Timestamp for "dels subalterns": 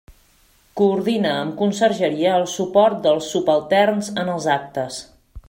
3.05-4.11